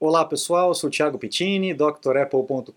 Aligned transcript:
Olá 0.00 0.24
pessoal, 0.24 0.72
sou 0.76 0.88
Thiago 0.88 1.18
Pittini, 1.18 1.74
drapple.com.br. 1.74 2.70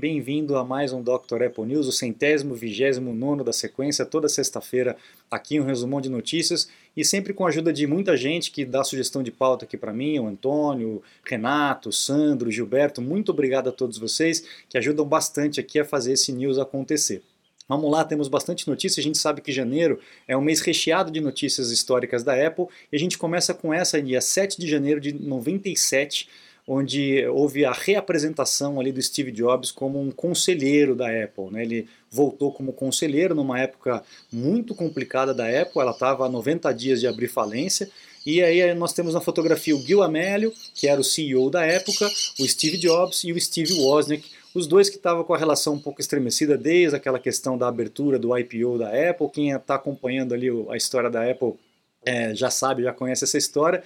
Bem-vindo 0.00 0.56
a 0.56 0.64
mais 0.64 0.90
um 0.90 1.02
Dr. 1.02 1.42
Apple 1.44 1.66
News, 1.66 1.86
o 1.86 1.92
centésimo, 1.92 2.54
vigésimo 2.54 3.12
nono 3.12 3.44
da 3.44 3.52
sequência, 3.52 4.02
toda 4.06 4.26
sexta-feira 4.26 4.96
aqui 5.30 5.60
um 5.60 5.64
resumão 5.66 6.00
de 6.00 6.08
notícias 6.08 6.70
e 6.96 7.04
sempre 7.04 7.34
com 7.34 7.44
a 7.44 7.50
ajuda 7.50 7.70
de 7.70 7.86
muita 7.86 8.16
gente 8.16 8.50
que 8.50 8.64
dá 8.64 8.82
sugestão 8.82 9.22
de 9.22 9.30
pauta 9.30 9.66
aqui 9.66 9.76
para 9.76 9.92
mim, 9.92 10.18
o 10.18 10.26
Antônio, 10.26 11.02
Renato, 11.22 11.92
Sandro, 11.92 12.50
Gilberto. 12.50 13.02
Muito 13.02 13.30
obrigado 13.30 13.68
a 13.68 13.72
todos 13.72 13.98
vocês 13.98 14.42
que 14.70 14.78
ajudam 14.78 15.04
bastante 15.04 15.60
aqui 15.60 15.78
a 15.78 15.84
fazer 15.84 16.14
esse 16.14 16.32
news 16.32 16.58
acontecer. 16.58 17.22
Vamos 17.68 17.90
lá, 17.90 18.04
temos 18.04 18.28
bastante 18.28 18.68
notícias. 18.68 19.04
A 19.04 19.06
gente 19.06 19.18
sabe 19.18 19.40
que 19.40 19.50
janeiro 19.50 19.98
é 20.28 20.36
um 20.36 20.40
mês 20.40 20.60
recheado 20.60 21.10
de 21.10 21.20
notícias 21.20 21.72
históricas 21.72 22.22
da 22.22 22.46
Apple 22.46 22.66
e 22.92 22.96
a 22.96 22.98
gente 22.98 23.18
começa 23.18 23.52
com 23.52 23.74
essa 23.74 24.00
dia 24.00 24.20
7 24.20 24.60
de 24.60 24.68
janeiro 24.68 25.00
de 25.00 25.12
97, 25.12 26.28
onde 26.64 27.26
houve 27.26 27.64
a 27.64 27.72
reapresentação 27.72 28.78
ali 28.78 28.92
do 28.92 29.02
Steve 29.02 29.32
Jobs 29.32 29.72
como 29.72 30.00
um 30.00 30.12
conselheiro 30.12 30.94
da 30.94 31.06
Apple. 31.06 31.50
Né? 31.50 31.62
Ele 31.64 31.88
voltou 32.08 32.52
como 32.52 32.72
conselheiro 32.72 33.34
numa 33.34 33.58
época 33.58 34.00
muito 34.32 34.72
complicada 34.72 35.34
da 35.34 35.46
Apple, 35.46 35.80
ela 35.80 35.90
estava 35.90 36.24
a 36.24 36.28
90 36.28 36.72
dias 36.72 37.00
de 37.00 37.08
abrir 37.08 37.26
falência. 37.26 37.90
E 38.24 38.42
aí 38.42 38.74
nós 38.74 38.92
temos 38.92 39.14
na 39.14 39.20
fotografia 39.20 39.74
o 39.74 39.80
Gil 39.80 40.02
Amelio, 40.02 40.52
que 40.74 40.86
era 40.88 41.00
o 41.00 41.04
CEO 41.04 41.50
da 41.50 41.64
época, 41.64 42.08
o 42.38 42.46
Steve 42.46 42.76
Jobs 42.76 43.22
e 43.24 43.32
o 43.32 43.40
Steve 43.40 43.72
Wozniak, 43.74 44.24
os 44.56 44.66
dois 44.66 44.88
que 44.88 44.96
estavam 44.96 45.22
com 45.22 45.34
a 45.34 45.38
relação 45.38 45.74
um 45.74 45.78
pouco 45.78 46.00
estremecida 46.00 46.56
desde 46.56 46.96
aquela 46.96 47.18
questão 47.18 47.58
da 47.58 47.68
abertura 47.68 48.18
do 48.18 48.36
IPO 48.36 48.78
da 48.78 48.88
Apple. 48.88 49.28
Quem 49.30 49.50
está 49.50 49.74
acompanhando 49.74 50.32
ali 50.32 50.48
a 50.70 50.76
história 50.76 51.10
da 51.10 51.30
Apple 51.30 51.54
é, 52.04 52.34
já 52.34 52.48
sabe, 52.48 52.82
já 52.82 52.92
conhece 52.92 53.24
essa 53.24 53.36
história. 53.36 53.82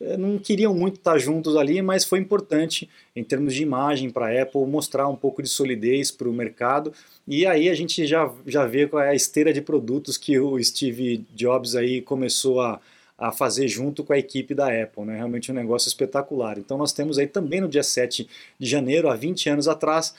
É, 0.00 0.16
não 0.16 0.38
queriam 0.38 0.74
muito 0.74 0.96
estar 0.96 1.18
juntos 1.18 1.56
ali, 1.56 1.82
mas 1.82 2.04
foi 2.04 2.18
importante 2.18 2.88
em 3.14 3.22
termos 3.22 3.54
de 3.54 3.62
imagem 3.62 4.08
para 4.08 4.26
a 4.26 4.42
Apple 4.42 4.64
mostrar 4.66 5.08
um 5.08 5.16
pouco 5.16 5.42
de 5.42 5.48
solidez 5.48 6.10
para 6.10 6.28
o 6.28 6.32
mercado. 6.32 6.92
E 7.28 7.44
aí 7.44 7.68
a 7.68 7.74
gente 7.74 8.06
já, 8.06 8.32
já 8.46 8.64
vê 8.64 8.86
qual 8.86 9.02
é 9.02 9.10
a 9.10 9.14
esteira 9.14 9.52
de 9.52 9.60
produtos 9.60 10.16
que 10.16 10.38
o 10.38 10.62
Steve 10.62 11.24
Jobs 11.34 11.76
aí 11.76 12.00
começou 12.00 12.62
a, 12.62 12.80
a 13.16 13.30
fazer 13.30 13.68
junto 13.68 14.02
com 14.02 14.12
a 14.12 14.18
equipe 14.18 14.54
da 14.54 14.66
Apple, 14.66 15.04
né? 15.04 15.16
realmente 15.16 15.50
um 15.50 15.54
negócio 15.54 15.88
espetacular. 15.88 16.58
Então 16.58 16.76
nós 16.76 16.92
temos 16.92 17.18
aí 17.18 17.26
também 17.26 17.60
no 17.60 17.68
dia 17.68 17.82
7 17.82 18.28
de 18.58 18.66
janeiro, 18.68 19.08
há 19.08 19.14
20 19.14 19.48
anos 19.50 19.68
atrás, 19.68 20.14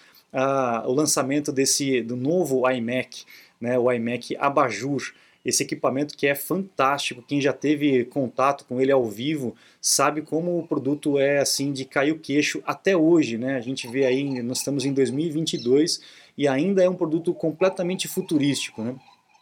o 0.85 0.93
lançamento 0.93 1.51
desse 1.51 2.01
do 2.01 2.15
novo 2.15 2.69
iMac, 2.69 3.23
né? 3.59 3.77
o 3.77 3.91
iMac 3.91 4.35
Abajur, 4.37 5.13
esse 5.45 5.61
equipamento 5.61 6.17
que 6.17 6.25
é 6.25 6.33
fantástico, 6.33 7.21
quem 7.21 7.39
já 7.39 7.53
teve 7.53 8.05
contato 8.05 8.65
com 8.65 8.81
ele 8.81 8.91
ao 8.91 9.05
vivo 9.05 9.55
sabe 9.79 10.23
como 10.23 10.57
o 10.57 10.67
produto 10.67 11.19
é 11.19 11.37
assim 11.37 11.71
de 11.71 11.85
cair 11.85 12.11
o 12.11 12.19
queixo 12.19 12.63
até 12.65 12.97
hoje, 12.97 13.37
né? 13.37 13.55
A 13.55 13.61
gente 13.61 13.87
vê 13.87 14.05
aí, 14.05 14.41
nós 14.41 14.57
estamos 14.57 14.85
em 14.85 14.91
2022 14.91 16.01
e 16.35 16.47
ainda 16.47 16.83
é 16.83 16.89
um 16.89 16.95
produto 16.95 17.31
completamente 17.31 18.07
futurístico, 18.07 18.81
né? 18.81 18.95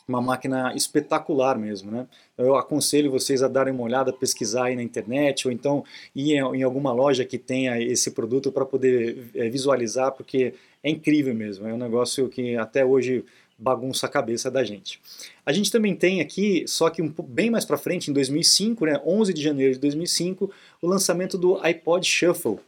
Uma 0.07 0.21
máquina 0.21 0.73
espetacular 0.75 1.57
mesmo, 1.57 1.91
né? 1.91 2.07
Eu 2.37 2.55
aconselho 2.55 3.11
vocês 3.11 3.41
a 3.41 3.47
darem 3.47 3.73
uma 3.73 3.83
olhada, 3.83 4.11
pesquisar 4.11 4.65
aí 4.65 4.75
na 4.75 4.83
internet, 4.83 5.47
ou 5.47 5.51
então 5.51 5.83
ir 6.15 6.33
em 6.33 6.63
alguma 6.63 6.91
loja 6.91 7.25
que 7.25 7.37
tenha 7.37 7.81
esse 7.81 8.11
produto 8.11 8.51
para 8.51 8.65
poder 8.65 9.29
eh, 9.35 9.49
visualizar, 9.49 10.11
porque 10.11 10.53
é 10.83 10.89
incrível 10.89 11.33
mesmo, 11.33 11.67
é 11.67 11.73
um 11.73 11.77
negócio 11.77 12.27
que 12.27 12.55
até 12.57 12.83
hoje 12.85 13.23
bagunça 13.57 14.07
a 14.07 14.09
cabeça 14.09 14.51
da 14.51 14.63
gente. 14.63 14.99
A 15.45 15.53
gente 15.53 15.71
também 15.71 15.95
tem 15.95 16.19
aqui, 16.19 16.65
só 16.67 16.89
que 16.89 17.01
um 17.01 17.13
bem 17.27 17.49
mais 17.49 17.63
para 17.63 17.77
frente, 17.77 18.09
em 18.09 18.13
2005, 18.13 18.85
né, 18.85 19.01
11 19.05 19.33
de 19.33 19.41
janeiro 19.41 19.73
de 19.73 19.79
2005, 19.79 20.51
o 20.81 20.87
lançamento 20.87 21.37
do 21.37 21.57
iPod 21.61 22.05
Shuffle, 22.05 22.59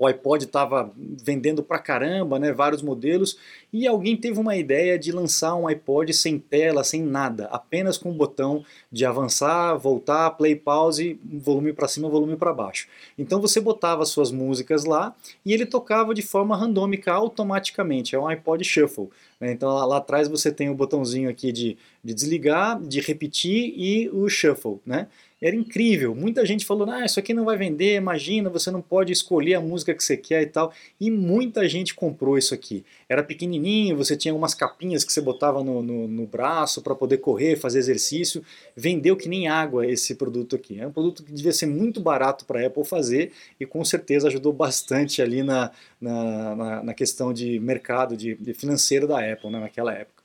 o 0.00 0.06
iPod 0.06 0.46
estava 0.46 0.90
vendendo 0.96 1.62
pra 1.62 1.78
caramba, 1.78 2.38
né, 2.38 2.54
vários 2.54 2.80
modelos, 2.80 3.36
e 3.70 3.86
alguém 3.86 4.16
teve 4.16 4.40
uma 4.40 4.56
ideia 4.56 4.98
de 4.98 5.12
lançar 5.12 5.54
um 5.54 5.68
iPod 5.68 6.14
sem 6.14 6.38
tela, 6.38 6.82
sem 6.82 7.02
nada, 7.02 7.44
apenas 7.52 7.98
com 7.98 8.10
o 8.10 8.14
botão 8.14 8.64
de 8.90 9.04
avançar, 9.04 9.76
voltar, 9.76 10.30
play, 10.30 10.56
pause, 10.56 11.20
volume 11.22 11.74
para 11.74 11.86
cima, 11.86 12.08
volume 12.08 12.34
para 12.34 12.54
baixo. 12.54 12.88
Então 13.18 13.42
você 13.42 13.60
botava 13.60 14.06
suas 14.06 14.32
músicas 14.32 14.86
lá 14.86 15.14
e 15.44 15.52
ele 15.52 15.66
tocava 15.66 16.14
de 16.14 16.22
forma 16.22 16.56
randômica 16.56 17.12
automaticamente, 17.12 18.16
é 18.16 18.18
um 18.18 18.26
iPod 18.26 18.64
Shuffle. 18.64 19.10
Né? 19.38 19.52
Então 19.52 19.68
lá, 19.68 19.84
lá, 19.84 19.96
atrás 19.98 20.28
você 20.28 20.50
tem 20.50 20.70
o 20.70 20.74
botãozinho 20.74 21.28
aqui 21.28 21.52
de, 21.52 21.76
de 22.02 22.14
desligar, 22.14 22.80
de 22.80 23.00
repetir 23.00 23.74
e 23.76 24.08
o 24.08 24.30
Shuffle, 24.30 24.80
né? 24.86 25.08
Era 25.40 25.56
incrível. 25.56 26.14
Muita 26.14 26.44
gente 26.44 26.66
falou: 26.66 26.88
ah, 26.90 27.04
isso 27.04 27.18
aqui 27.18 27.32
não 27.32 27.46
vai 27.46 27.56
vender, 27.56 27.96
imagina, 27.96 28.50
você 28.50 28.70
não 28.70 28.82
pode 28.82 29.10
escolher 29.10 29.54
a 29.54 29.60
música 29.60 29.94
que 29.94 30.04
você 30.04 30.16
quer 30.16 30.42
e 30.42 30.46
tal. 30.46 30.70
E 31.00 31.10
muita 31.10 31.66
gente 31.66 31.94
comprou 31.94 32.36
isso 32.36 32.52
aqui. 32.52 32.84
Era 33.08 33.22
pequenininho, 33.22 33.96
você 33.96 34.16
tinha 34.16 34.34
umas 34.34 34.54
capinhas 34.54 35.02
que 35.02 35.12
você 35.12 35.20
botava 35.20 35.64
no, 35.64 35.82
no, 35.82 36.06
no 36.06 36.26
braço 36.26 36.82
para 36.82 36.94
poder 36.94 37.18
correr, 37.18 37.56
fazer 37.56 37.78
exercício. 37.78 38.44
Vendeu 38.76 39.16
que 39.16 39.28
nem 39.28 39.48
água 39.48 39.86
esse 39.86 40.14
produto 40.14 40.54
aqui. 40.54 40.78
É 40.78 40.86
um 40.86 40.92
produto 40.92 41.22
que 41.22 41.32
devia 41.32 41.52
ser 41.52 41.66
muito 41.66 42.00
barato 42.00 42.44
para 42.44 42.60
a 42.60 42.66
Apple 42.66 42.84
fazer 42.84 43.32
e 43.58 43.64
com 43.64 43.82
certeza 43.82 44.28
ajudou 44.28 44.52
bastante 44.52 45.22
ali 45.22 45.42
na, 45.42 45.70
na, 45.98 46.54
na, 46.54 46.82
na 46.84 46.94
questão 46.94 47.32
de 47.32 47.58
mercado, 47.58 48.14
de, 48.14 48.34
de 48.34 48.52
financeiro 48.52 49.08
da 49.08 49.18
Apple 49.32 49.50
né, 49.50 49.60
naquela 49.60 49.94
época. 49.94 50.20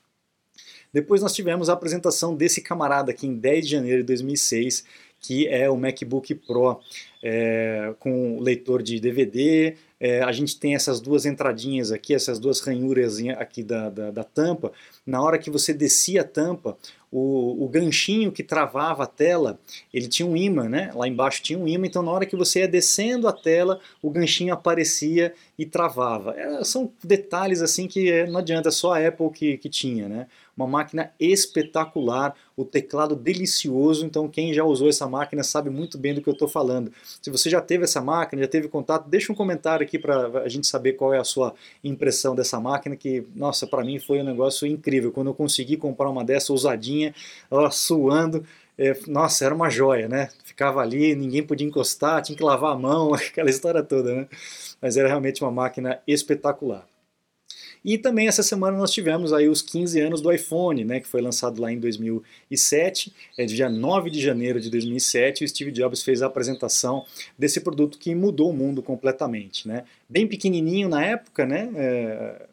Depois 0.96 1.20
nós 1.20 1.34
tivemos 1.34 1.68
a 1.68 1.74
apresentação 1.74 2.34
desse 2.34 2.62
camarada 2.62 3.10
aqui 3.10 3.26
em 3.26 3.34
10 3.34 3.66
de 3.66 3.72
janeiro 3.72 3.98
de 4.02 4.06
2006, 4.06 4.82
que 5.20 5.48
é 5.48 5.68
o 5.68 5.76
MacBook 5.76 6.34
Pro 6.34 6.80
é, 7.22 7.94
com 7.98 8.38
leitor 8.40 8.82
de 8.82 9.00
DVD. 9.00 9.74
É, 9.98 10.22
a 10.22 10.30
gente 10.30 10.58
tem 10.58 10.74
essas 10.74 11.00
duas 11.00 11.24
entradinhas 11.26 11.90
aqui, 11.90 12.14
essas 12.14 12.38
duas 12.38 12.60
ranhuras 12.60 13.18
aqui 13.38 13.62
da, 13.62 13.88
da, 13.88 14.10
da 14.10 14.24
tampa. 14.24 14.72
Na 15.06 15.22
hora 15.22 15.38
que 15.38 15.50
você 15.50 15.72
descia 15.72 16.20
a 16.20 16.24
tampa, 16.24 16.76
o, 17.10 17.64
o, 17.64 17.68
ganchinho 17.68 18.32
que 18.32 18.42
travava 18.42 19.04
a 19.04 19.06
tela, 19.06 19.58
ele 19.92 20.08
tinha 20.08 20.26
um 20.26 20.36
imã, 20.36 20.68
né? 20.68 20.90
Lá 20.94 21.06
embaixo 21.06 21.42
tinha 21.42 21.58
um 21.58 21.66
imã, 21.66 21.86
então 21.86 22.02
na 22.02 22.10
hora 22.10 22.26
que 22.26 22.36
você 22.36 22.60
ia 22.60 22.68
descendo 22.68 23.28
a 23.28 23.32
tela, 23.32 23.80
o 24.02 24.10
ganchinho 24.10 24.52
aparecia 24.52 25.32
e 25.58 25.64
travava. 25.64 26.34
É, 26.36 26.64
são 26.64 26.92
detalhes 27.02 27.62
assim 27.62 27.86
que 27.86 28.10
é, 28.10 28.26
não 28.26 28.40
adianta, 28.40 28.68
é 28.68 28.72
só 28.72 28.94
a 28.94 29.06
Apple 29.06 29.30
que, 29.30 29.56
que 29.56 29.68
tinha, 29.68 30.08
né? 30.08 30.26
Uma 30.56 30.66
máquina 30.66 31.12
espetacular, 31.20 32.34
o 32.56 32.64
teclado 32.64 33.14
delicioso, 33.14 34.06
então 34.06 34.26
quem 34.26 34.54
já 34.54 34.64
usou 34.64 34.88
essa 34.88 35.06
máquina 35.06 35.42
sabe 35.42 35.68
muito 35.68 35.98
bem 35.98 36.14
do 36.14 36.22
que 36.22 36.28
eu 36.30 36.32
estou 36.32 36.48
falando. 36.48 36.90
Se 37.20 37.30
você 37.30 37.50
já 37.50 37.60
teve 37.60 37.84
essa 37.84 38.00
máquina, 38.00 38.40
já 38.40 38.48
teve 38.48 38.66
contato, 38.66 39.06
deixa 39.06 39.30
um 39.30 39.36
comentário 39.36 39.84
aqui 39.84 39.98
para 39.98 40.40
a 40.40 40.48
gente 40.48 40.66
saber 40.66 40.94
qual 40.94 41.12
é 41.12 41.18
a 41.18 41.24
sua 41.24 41.54
impressão 41.84 42.34
dessa 42.34 42.58
máquina, 42.58 42.96
que, 42.96 43.26
nossa, 43.34 43.66
para 43.66 43.84
mim 43.84 43.98
foi 43.98 44.20
um 44.22 44.24
negócio 44.24 44.66
incrível. 44.66 45.12
Quando 45.12 45.26
eu 45.26 45.34
consegui 45.34 45.76
comprar 45.76 46.08
uma 46.08 46.24
dessa 46.24 46.50
ousadinha, 46.50 47.05
ó, 47.50 47.70
suando, 47.70 48.44
é, 48.78 48.94
nossa, 49.06 49.44
era 49.44 49.54
uma 49.54 49.70
joia, 49.70 50.08
né? 50.08 50.28
Ficava 50.44 50.80
ali, 50.80 51.14
ninguém 51.14 51.42
podia 51.42 51.66
encostar, 51.66 52.22
tinha 52.22 52.36
que 52.36 52.44
lavar 52.44 52.72
a 52.72 52.78
mão, 52.78 53.12
aquela 53.14 53.50
história 53.50 53.82
toda, 53.82 54.14
né? 54.14 54.28
Mas 54.80 54.96
era 54.96 55.08
realmente 55.08 55.42
uma 55.42 55.50
máquina 55.50 56.00
espetacular. 56.06 56.86
E 57.86 57.96
também 57.96 58.26
essa 58.26 58.42
semana 58.42 58.76
nós 58.76 58.90
tivemos 58.90 59.32
aí 59.32 59.48
os 59.48 59.62
15 59.62 60.00
anos 60.00 60.20
do 60.20 60.32
iPhone, 60.32 60.84
né, 60.84 60.98
que 60.98 61.06
foi 61.06 61.20
lançado 61.20 61.62
lá 61.62 61.70
em 61.70 61.78
2007, 61.78 63.14
é 63.38 63.44
dia 63.44 63.68
9 63.68 64.10
de 64.10 64.20
janeiro 64.20 64.60
de 64.60 64.68
2007, 64.68 65.44
o 65.44 65.48
Steve 65.48 65.70
Jobs 65.70 66.02
fez 66.02 66.20
a 66.20 66.26
apresentação 66.26 67.04
desse 67.38 67.60
produto 67.60 67.96
que 67.96 68.12
mudou 68.12 68.50
o 68.50 68.52
mundo 68.52 68.82
completamente, 68.82 69.68
né? 69.68 69.84
Bem 70.08 70.26
pequenininho 70.26 70.88
na 70.88 71.04
época, 71.04 71.46
né? 71.46 71.70
É, 71.76 72.46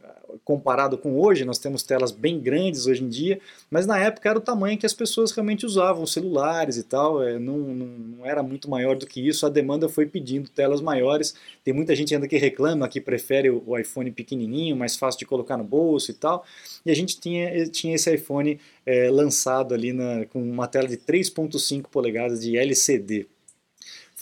comparado 0.43 0.97
com 0.97 1.19
hoje, 1.19 1.45
nós 1.45 1.59
temos 1.59 1.83
telas 1.83 2.11
bem 2.11 2.39
grandes 2.39 2.87
hoje 2.87 3.03
em 3.03 3.09
dia, 3.09 3.39
mas 3.69 3.85
na 3.85 3.97
época 3.99 4.29
era 4.29 4.37
o 4.37 4.41
tamanho 4.41 4.77
que 4.77 4.85
as 4.85 4.93
pessoas 4.93 5.31
realmente 5.31 5.65
usavam, 5.65 6.05
celulares 6.05 6.77
e 6.77 6.83
tal, 6.83 7.21
é, 7.21 7.37
não, 7.37 7.57
não, 7.57 7.85
não, 7.85 8.25
era 8.25 8.41
muito 8.41 8.69
maior 8.69 8.95
do 8.95 9.05
que 9.05 9.25
isso, 9.25 9.45
a 9.45 9.49
demanda 9.49 9.87
foi 9.89 10.05
pedindo 10.05 10.49
telas 10.49 10.81
maiores, 10.81 11.35
tem 11.63 11.73
muita 11.73 11.95
gente 11.95 12.13
ainda 12.13 12.27
que 12.27 12.37
reclama, 12.37 12.87
que 12.87 13.01
prefere 13.01 13.49
o 13.49 13.77
iPhone 13.77 14.11
pequenininho, 14.11 14.75
mais 14.75 14.95
fácil 14.95 15.19
de 15.19 15.25
colocar 15.25 15.57
no 15.57 15.63
bolso 15.63 16.11
e 16.11 16.13
tal, 16.13 16.45
e 16.85 16.91
a 16.91 16.95
gente 16.95 17.19
tinha, 17.19 17.65
tinha 17.67 17.95
esse 17.95 18.13
iPhone 18.13 18.59
é, 18.85 19.09
lançado 19.09 19.73
ali 19.73 19.93
na, 19.93 20.25
com 20.25 20.41
uma 20.41 20.67
tela 20.67 20.87
de 20.87 20.97
3.5 20.97 21.83
polegadas 21.89 22.41
de 22.41 22.57
LCD, 22.57 23.27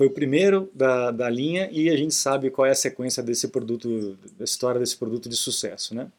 foi 0.01 0.07
o 0.07 0.11
primeiro 0.11 0.67
da, 0.73 1.11
da 1.11 1.29
linha 1.29 1.69
e 1.71 1.87
a 1.87 1.95
gente 1.95 2.15
sabe 2.15 2.49
qual 2.49 2.65
é 2.65 2.71
a 2.71 2.75
sequência 2.75 3.21
desse 3.21 3.49
produto, 3.49 4.17
da 4.35 4.43
história 4.43 4.79
desse 4.79 4.97
produto 4.97 5.29
de 5.29 5.35
sucesso, 5.35 5.93
né? 5.93 6.11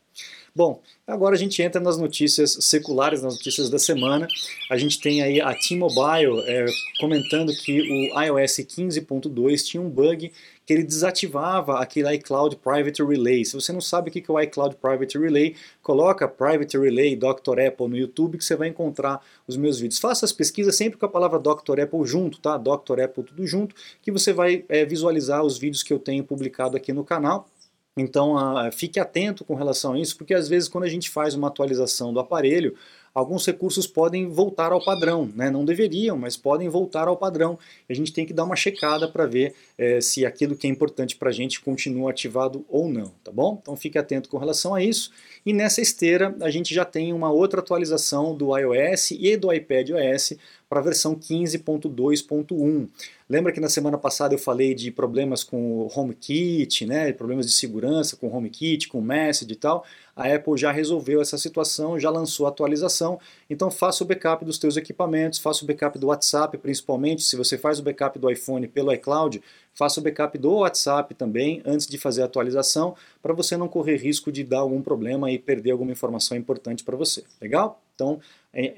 Bom, 0.54 0.82
agora 1.06 1.34
a 1.34 1.38
gente 1.38 1.62
entra 1.62 1.80
nas 1.80 1.96
notícias 1.96 2.58
seculares, 2.60 3.22
nas 3.22 3.32
notícias 3.32 3.70
da 3.70 3.78
semana. 3.78 4.28
A 4.70 4.76
gente 4.76 5.00
tem 5.00 5.22
aí 5.22 5.40
a 5.40 5.54
T-Mobile 5.54 6.40
é, 6.46 6.66
comentando 7.00 7.54
que 7.54 7.80
o 7.80 8.20
iOS 8.20 8.58
15.2 8.58 9.64
tinha 9.64 9.82
um 9.82 9.88
bug 9.88 10.30
que 10.66 10.72
ele 10.74 10.82
desativava 10.82 11.80
aquele 11.80 12.14
iCloud 12.16 12.56
Private 12.56 13.02
Relay. 13.02 13.46
Se 13.46 13.54
você 13.54 13.72
não 13.72 13.80
sabe 13.80 14.10
o 14.10 14.12
que 14.12 14.30
é 14.30 14.32
o 14.32 14.38
iCloud 14.40 14.76
Private 14.76 15.18
Relay, 15.18 15.56
coloca 15.82 16.28
Private 16.28 16.76
Relay 16.76 17.16
Dr. 17.16 17.58
Apple 17.66 17.88
no 17.88 17.96
YouTube 17.96 18.36
que 18.36 18.44
você 18.44 18.54
vai 18.54 18.68
encontrar 18.68 19.24
os 19.48 19.56
meus 19.56 19.80
vídeos. 19.80 19.98
Faça 19.98 20.26
as 20.26 20.32
pesquisas 20.32 20.76
sempre 20.76 20.98
com 20.98 21.06
a 21.06 21.08
palavra 21.08 21.38
Dr. 21.38 21.80
Apple 21.80 22.04
junto, 22.04 22.38
tá? 22.38 22.58
Dr. 22.58 23.00
Apple 23.00 23.24
tudo 23.24 23.46
junto, 23.46 23.74
que 24.02 24.12
você 24.12 24.34
vai 24.34 24.66
é, 24.68 24.84
visualizar 24.84 25.42
os 25.42 25.56
vídeos 25.56 25.82
que 25.82 25.94
eu 25.94 25.98
tenho 25.98 26.22
publicado 26.22 26.76
aqui 26.76 26.92
no 26.92 27.04
canal. 27.04 27.48
Então 27.96 28.34
fique 28.72 28.98
atento 28.98 29.44
com 29.44 29.54
relação 29.54 29.92
a 29.92 29.98
isso, 29.98 30.16
porque 30.16 30.32
às 30.32 30.48
vezes 30.48 30.68
quando 30.68 30.84
a 30.84 30.88
gente 30.88 31.10
faz 31.10 31.34
uma 31.34 31.48
atualização 31.48 32.12
do 32.12 32.20
aparelho, 32.20 32.74
alguns 33.14 33.44
recursos 33.46 33.86
podem 33.86 34.28
voltar 34.28 34.72
ao 34.72 34.82
padrão, 34.82 35.30
né? 35.34 35.50
não 35.50 35.64
deveriam, 35.64 36.16
mas 36.16 36.36
podem 36.36 36.68
voltar 36.68 37.08
ao 37.08 37.16
padrão. 37.16 37.58
a 37.88 37.94
gente 37.94 38.12
tem 38.12 38.24
que 38.24 38.32
dar 38.32 38.44
uma 38.44 38.56
checada 38.56 39.06
para 39.06 39.26
ver 39.26 39.54
é, 39.76 40.00
se 40.00 40.24
aquilo 40.24 40.56
que 40.56 40.66
é 40.66 40.70
importante 40.70 41.16
para 41.16 41.28
a 41.28 41.32
gente 41.32 41.60
continua 41.60 42.10
ativado 42.10 42.64
ou 42.68 42.88
não, 42.88 43.12
tá 43.22 43.30
bom? 43.30 43.58
Então 43.60 43.76
fique 43.76 43.98
atento 43.98 44.28
com 44.28 44.38
relação 44.38 44.74
a 44.74 44.82
isso. 44.82 45.10
E 45.44 45.52
nessa 45.52 45.80
esteira 45.80 46.34
a 46.40 46.50
gente 46.50 46.74
já 46.74 46.84
tem 46.84 47.12
uma 47.12 47.30
outra 47.30 47.60
atualização 47.60 48.34
do 48.34 48.56
iOS 48.56 49.10
e 49.10 49.36
do 49.36 49.52
iPadOS 49.52 50.34
para 50.72 50.80
a 50.80 50.84
versão 50.84 51.14
15.2.1. 51.14 52.88
Lembra 53.28 53.52
que 53.52 53.60
na 53.60 53.68
semana 53.68 53.98
passada 53.98 54.32
eu 54.32 54.38
falei 54.38 54.74
de 54.74 54.90
problemas 54.90 55.44
com 55.44 55.82
o 55.82 55.90
HomeKit, 55.94 56.86
né, 56.86 57.12
problemas 57.12 57.44
de 57.44 57.52
segurança 57.52 58.16
com 58.16 58.26
o 58.26 58.34
HomeKit, 58.34 58.88
com 58.88 58.98
o 58.98 59.02
Message 59.02 59.52
e 59.52 59.56
tal? 59.56 59.84
A 60.16 60.34
Apple 60.34 60.56
já 60.56 60.72
resolveu 60.72 61.20
essa 61.20 61.36
situação, 61.36 61.98
já 61.98 62.08
lançou 62.08 62.46
a 62.46 62.48
atualização, 62.48 63.20
então 63.50 63.70
faça 63.70 64.02
o 64.02 64.06
backup 64.06 64.46
dos 64.46 64.56
teus 64.56 64.78
equipamentos, 64.78 65.38
faça 65.38 65.62
o 65.62 65.66
backup 65.66 65.98
do 65.98 66.06
WhatsApp, 66.06 66.56
principalmente 66.56 67.22
se 67.22 67.36
você 67.36 67.58
faz 67.58 67.78
o 67.78 67.82
backup 67.82 68.18
do 68.18 68.30
iPhone 68.30 68.66
pelo 68.66 68.94
iCloud, 68.94 69.42
faça 69.74 70.00
o 70.00 70.02
backup 70.02 70.38
do 70.38 70.52
WhatsApp 70.52 71.14
também 71.14 71.60
antes 71.66 71.86
de 71.86 71.98
fazer 71.98 72.22
a 72.22 72.24
atualização, 72.24 72.94
para 73.22 73.34
você 73.34 73.58
não 73.58 73.68
correr 73.68 73.96
risco 73.96 74.32
de 74.32 74.42
dar 74.42 74.60
algum 74.60 74.80
problema 74.80 75.30
e 75.30 75.38
perder 75.38 75.72
alguma 75.72 75.92
informação 75.92 76.34
importante 76.34 76.82
para 76.82 76.96
você. 76.96 77.24
Legal? 77.42 77.78
Então, 77.94 78.20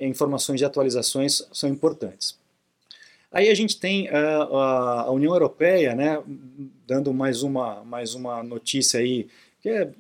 informações 0.01 0.59
de 0.59 0.65
atualizações 0.65 1.47
são 1.53 1.69
importantes. 1.69 2.39
Aí 3.33 3.49
a 3.49 3.55
gente 3.55 3.81
tem 3.81 4.09
uh, 4.09 4.57
a 4.57 5.11
União 5.11 5.33
Europeia, 5.33 5.95
né, 5.95 6.23
dando 6.87 7.13
mais 7.13 7.43
uma, 7.43 7.83
mais 7.83 8.15
uma 8.15 8.45
notícia 8.45 9.01
aí, 9.01 9.27
que 9.61 9.71
é, 9.71 9.91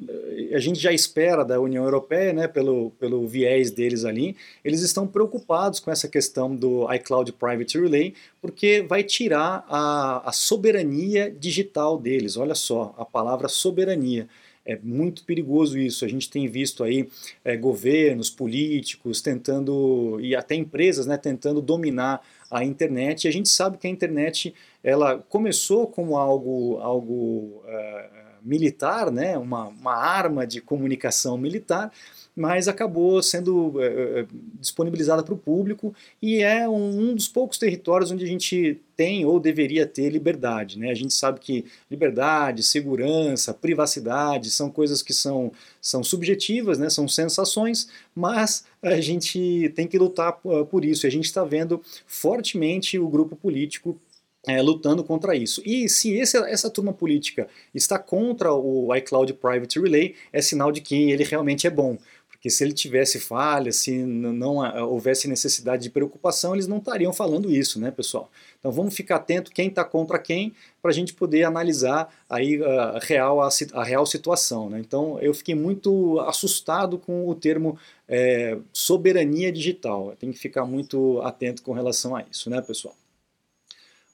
a 0.54 0.58
gente 0.58 0.78
já 0.78 0.92
espera 0.92 1.42
da 1.42 1.58
União 1.58 1.82
Europeia, 1.84 2.34
né, 2.34 2.46
pelo, 2.46 2.90
pelo 2.92 3.26
viés 3.26 3.70
deles 3.70 4.04
ali, 4.04 4.36
eles 4.62 4.82
estão 4.82 5.06
preocupados 5.06 5.80
com 5.80 5.90
essa 5.90 6.06
questão 6.06 6.54
do 6.54 6.86
iCloud 6.92 7.32
Private 7.32 7.80
Relay, 7.80 8.14
porque 8.42 8.84
vai 8.86 9.02
tirar 9.02 9.64
a, 9.68 10.28
a 10.28 10.32
soberania 10.32 11.30
digital 11.30 11.98
deles. 11.98 12.36
Olha 12.36 12.54
só, 12.54 12.94
a 12.98 13.06
palavra 13.06 13.48
soberania. 13.48 14.28
É 14.64 14.78
muito 14.82 15.24
perigoso 15.24 15.78
isso. 15.78 16.04
A 16.04 16.08
gente 16.08 16.30
tem 16.30 16.48
visto 16.48 16.82
aí 16.82 17.08
é, 17.44 17.56
governos, 17.56 18.30
políticos 18.30 19.20
tentando, 19.20 20.18
e 20.20 20.34
até 20.34 20.54
empresas, 20.54 21.06
né, 21.06 21.18
tentando 21.18 21.60
dominar 21.60 22.22
a 22.50 22.64
internet. 22.64 23.24
E 23.24 23.28
a 23.28 23.32
gente 23.32 23.48
sabe 23.48 23.76
que 23.76 23.86
a 23.86 23.90
internet 23.90 24.54
ela 24.82 25.18
começou 25.18 25.86
como 25.86 26.16
algo, 26.16 26.78
algo 26.78 27.62
uh, 27.64 28.24
militar, 28.42 29.10
né, 29.10 29.36
uma, 29.36 29.68
uma 29.68 29.94
arma 29.94 30.46
de 30.46 30.60
comunicação 30.60 31.36
militar, 31.36 31.92
mas 32.36 32.66
acabou 32.66 33.22
sendo 33.22 33.80
é, 33.80 34.26
disponibilizada 34.58 35.22
para 35.22 35.34
o 35.34 35.38
público 35.38 35.94
e 36.20 36.42
é 36.42 36.68
um, 36.68 37.10
um, 37.10 37.14
dos 37.14 37.28
poucos 37.28 37.58
territórios 37.58 38.10
onde 38.10 38.24
a 38.24 38.28
gente 38.28 38.80
tem 38.96 39.24
ou 39.24 39.38
deveria 39.38 39.86
ter 39.86 40.10
liberdade. 40.10 40.78
Né? 40.78 40.90
A 40.90 40.94
gente 40.94 41.14
sabe 41.14 41.38
que 41.38 41.64
liberdade, 41.90 42.62
segurança, 42.62 43.54
privacidade 43.54 44.50
são 44.50 44.68
coisas 44.70 45.02
que 45.02 45.12
são, 45.12 45.52
são 45.80 46.02
subjetivas, 46.02 46.78
né? 46.78 46.90
são 46.90 47.06
sensações, 47.06 47.88
mas 48.14 48.64
a 48.82 49.00
gente 49.00 49.72
tem 49.76 49.86
que 49.86 49.98
lutar 49.98 50.32
por 50.70 50.84
isso. 50.84 51.06
E 51.06 51.08
a 51.08 51.12
gente 51.12 51.26
está 51.26 51.44
vendo 51.44 51.80
fortemente 52.06 52.98
o 52.98 53.08
grupo 53.08 53.36
político 53.36 53.98
é, 54.46 54.60
lutando 54.60 55.02
contra 55.02 55.34
isso. 55.34 55.62
E 55.64 55.88
se 55.88 56.12
esse, 56.12 56.36
essa 56.36 56.70
turma 56.70 56.92
política 56.92 57.48
está 57.74 57.98
contra 57.98 58.52
o 58.52 58.94
iCloud 58.94 59.32
Private 59.34 59.80
Relay, 59.80 60.14
é 60.32 60.42
sinal 60.42 60.70
de 60.70 60.80
que 60.80 61.10
ele 61.10 61.24
realmente 61.24 61.66
é 61.66 61.70
bom 61.70 61.96
que 62.44 62.50
se 62.50 62.62
ele 62.62 62.74
tivesse 62.74 63.18
falha, 63.18 63.72
se 63.72 63.90
não 63.90 64.56
houvesse 64.86 65.26
necessidade 65.26 65.84
de 65.84 65.88
preocupação, 65.88 66.52
eles 66.52 66.66
não 66.66 66.76
estariam 66.76 67.10
falando 67.10 67.50
isso, 67.50 67.80
né, 67.80 67.90
pessoal? 67.90 68.30
Então 68.58 68.70
vamos 68.70 68.94
ficar 68.94 69.16
atento 69.16 69.50
quem 69.50 69.68
está 69.68 69.82
contra 69.82 70.18
quem 70.18 70.52
para 70.82 70.90
a 70.90 70.94
gente 70.94 71.14
poder 71.14 71.44
analisar 71.44 72.14
aí 72.28 72.62
a 72.62 72.98
real, 73.00 73.40
a, 73.40 73.48
a 73.72 73.82
real 73.82 74.04
situação. 74.04 74.68
Né? 74.68 74.78
Então 74.78 75.18
eu 75.20 75.32
fiquei 75.32 75.54
muito 75.54 76.20
assustado 76.20 76.98
com 76.98 77.26
o 77.26 77.34
termo 77.34 77.78
é, 78.06 78.58
soberania 78.74 79.50
digital. 79.50 80.14
Tem 80.20 80.30
que 80.30 80.38
ficar 80.38 80.66
muito 80.66 81.22
atento 81.22 81.62
com 81.62 81.72
relação 81.72 82.14
a 82.14 82.26
isso, 82.30 82.50
né, 82.50 82.60
pessoal? 82.60 82.94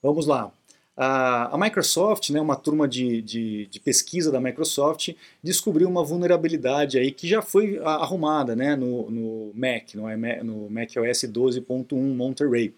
Vamos 0.00 0.29
lá. 0.29 0.53
A, 1.02 1.56
Microsoft, 1.56 2.29
né, 2.29 2.38
uma 2.38 2.56
turma 2.56 2.87
de, 2.87 3.23
de, 3.23 3.67
de, 3.69 3.81
pesquisa 3.81 4.31
da 4.31 4.38
Microsoft, 4.38 5.14
descobriu 5.43 5.88
uma 5.88 6.05
vulnerabilidade 6.05 6.99
aí 6.99 7.11
que 7.11 7.26
já 7.26 7.41
foi 7.41 7.79
arrumada 7.82 8.55
né, 8.55 8.76
no, 8.76 9.11
no 9.11 9.50
Mac, 9.55 9.94
no, 9.94 10.02
no 10.44 10.69
Mac 10.69 10.91
OS 10.99 11.25
12.1 11.25 11.97
Monterey. 12.14 12.75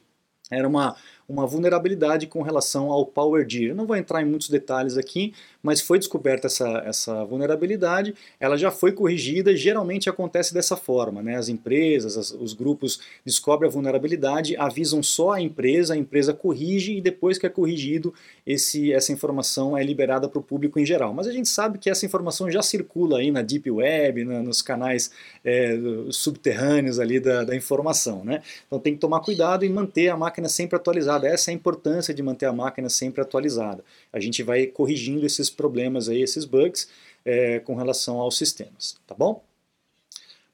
Era 0.48 0.68
uma, 0.68 0.94
uma 1.28 1.46
vulnerabilidade 1.46 2.26
com 2.26 2.42
relação 2.42 2.90
ao 2.90 3.06
PowerGear. 3.06 3.74
Não 3.74 3.86
vou 3.86 3.96
entrar 3.96 4.22
em 4.22 4.26
muitos 4.26 4.48
detalhes 4.48 4.96
aqui, 4.96 5.32
mas 5.62 5.80
foi 5.80 5.98
descoberta 5.98 6.46
essa, 6.46 6.82
essa 6.84 7.24
vulnerabilidade, 7.24 8.14
ela 8.40 8.56
já 8.56 8.70
foi 8.70 8.92
corrigida, 8.92 9.54
geralmente 9.56 10.10
acontece 10.10 10.52
dessa 10.52 10.76
forma, 10.76 11.22
né? 11.22 11.36
as 11.36 11.48
empresas, 11.48 12.16
as, 12.16 12.30
os 12.32 12.52
grupos 12.52 13.00
descobrem 13.24 13.68
a 13.68 13.72
vulnerabilidade, 13.72 14.56
avisam 14.56 15.02
só 15.02 15.32
a 15.32 15.40
empresa, 15.40 15.94
a 15.94 15.96
empresa 15.96 16.34
corrige 16.34 16.96
e 16.96 17.00
depois 17.00 17.38
que 17.38 17.46
é 17.46 17.48
corrigido, 17.48 18.12
esse, 18.44 18.92
essa 18.92 19.12
informação 19.12 19.76
é 19.76 19.84
liberada 19.84 20.28
para 20.28 20.38
o 20.38 20.42
público 20.42 20.80
em 20.80 20.86
geral. 20.86 21.14
Mas 21.14 21.28
a 21.28 21.32
gente 21.32 21.48
sabe 21.48 21.78
que 21.78 21.88
essa 21.88 22.04
informação 22.04 22.50
já 22.50 22.62
circula 22.62 23.18
aí 23.18 23.30
na 23.30 23.42
Deep 23.42 23.70
Web, 23.70 24.24
na, 24.24 24.42
nos 24.42 24.60
canais 24.60 25.10
é, 25.44 25.78
subterrâneos 26.10 26.98
ali 26.98 27.20
da, 27.20 27.44
da 27.44 27.54
informação. 27.54 28.24
Né? 28.24 28.42
Então 28.66 28.80
tem 28.80 28.94
que 28.94 29.00
tomar 29.00 29.20
cuidado 29.20 29.64
e 29.64 29.68
manter 29.68 30.08
a 30.08 30.16
máquina 30.16 30.48
sempre 30.48 30.76
atualizada 30.76 31.21
Essa 31.28 31.50
é 31.50 31.52
a 31.52 31.54
importância 31.54 32.12
de 32.12 32.22
manter 32.22 32.46
a 32.46 32.52
máquina 32.52 32.88
sempre 32.88 33.20
atualizada. 33.20 33.84
A 34.12 34.20
gente 34.20 34.42
vai 34.42 34.66
corrigindo 34.66 35.24
esses 35.24 35.48
problemas 35.50 36.08
aí, 36.08 36.22
esses 36.22 36.44
bugs, 36.44 36.88
é, 37.24 37.60
com 37.60 37.74
relação 37.74 38.18
aos 38.18 38.36
sistemas, 38.36 38.96
tá 39.06 39.14
bom? 39.14 39.42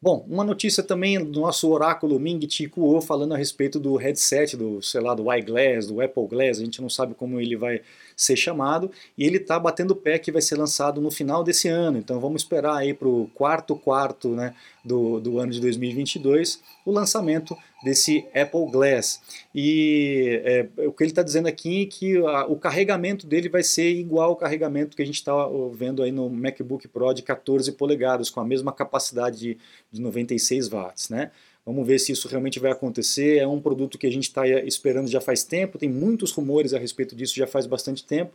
Bom, 0.01 0.25
uma 0.29 0.45
notícia 0.45 0.81
também 0.81 1.19
do 1.25 1.41
nosso 1.41 1.69
oráculo 1.69 2.21
Ming 2.21 2.49
Chi 2.49 2.69
Kuo 2.69 3.01
falando 3.01 3.35
a 3.35 3.37
respeito 3.37 3.81
do 3.81 3.97
headset, 3.97 4.57
do, 4.57 4.81
sei 4.81 5.01
lá, 5.01 5.13
do 5.13 5.33
iGlass, 5.33 5.89
do 5.89 6.01
Apple 6.01 6.29
Glass, 6.29 6.61
a 6.61 6.65
gente 6.65 6.81
não 6.81 6.89
sabe 6.89 7.15
como 7.15 7.41
ele 7.41 7.57
vai 7.57 7.83
ser 8.19 8.35
chamado, 8.35 8.91
e 9.17 9.25
ele 9.25 9.37
está 9.37 9.61
batendo 9.61 9.93
o 9.93 9.97
pé 9.97 10.19
que 10.19 10.33
vai 10.33 10.43
ser 10.43 10.57
lançado 10.57 11.01
no 11.01 11.09
final 11.09 11.45
desse 11.45 11.69
ano, 11.69 11.99
então 11.99 12.19
vamos 12.19 12.43
esperar 12.43 12.77
aí 12.77 12.93
para 12.93 13.07
o 13.07 13.31
quarto 13.33 13.77
quarto 13.77 14.31
né, 14.31 14.57
do, 14.85 15.21
do 15.21 15.39
ano 15.39 15.53
de 15.53 15.61
2022 15.61 16.61
o 16.85 16.91
lançamento 16.91 17.57
desse 17.85 18.27
Apple 18.35 18.71
Glass. 18.73 19.21
E 19.55 20.43
é, 20.45 20.69
o 20.87 20.93
que 20.93 21.05
ele 21.05 21.11
está 21.11 21.23
dizendo 21.23 21.47
aqui 21.47 21.83
é 21.83 21.87
que 21.87 22.17
a, 22.17 22.47
o 22.47 22.57
carregamento 22.57 23.27
dele 23.27 23.49
vai 23.49 23.63
ser 23.63 23.91
igual 23.91 24.31
ao 24.31 24.37
carregamento 24.37 24.97
que 24.97 25.03
a 25.03 25.07
gente 25.07 25.17
está 25.17 25.33
vendo 25.73 26.03
aí 26.03 26.11
no 26.11 26.29
MacBook 26.29 26.89
Pro 26.89 27.13
de 27.13 27.23
14 27.23 27.71
polegadas, 27.73 28.31
com 28.31 28.41
a 28.41 28.45
mesma 28.45 28.73
capacidade 28.73 29.39
de, 29.39 29.59
de 29.93 30.01
96 30.01 30.69
watts. 30.69 31.09
Né? 31.09 31.31
Vamos 31.69 31.87
ver 31.87 31.99
se 31.99 32.13
isso 32.13 32.27
realmente 32.29 32.59
vai 32.59 32.71
acontecer. 32.73 33.37
É 33.37 33.47
um 33.47 33.61
produto 33.61 33.99
que 33.99 34.07
a 34.07 34.11
gente 34.11 34.23
está 34.23 34.49
esperando 34.49 35.07
já 35.07 35.21
faz 35.21 35.45
tempo, 35.45 35.77
tem 35.77 35.87
muitos 35.87 36.33
rumores 36.33 36.73
a 36.73 36.79
respeito 36.79 37.15
disso 37.15 37.37
já 37.37 37.47
faz 37.47 37.67
bastante 37.67 38.03
tempo. 38.03 38.33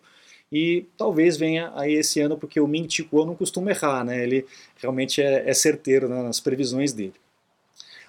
E 0.52 0.86
talvez 0.96 1.36
venha 1.36 1.72
aí 1.74 1.94
esse 1.94 2.20
ano, 2.20 2.38
porque 2.38 2.60
o 2.60 2.68
Ming 2.68 2.88
Chi 2.88 3.02
Kuo 3.02 3.25
não 3.25 3.34
costuma 3.34 3.72
errar, 3.72 4.06
né? 4.06 4.22
ele 4.22 4.46
realmente 4.78 5.20
é, 5.20 5.50
é 5.50 5.54
certeiro 5.56 6.08
nas 6.08 6.40
previsões 6.40 6.94
dele. 6.94 7.16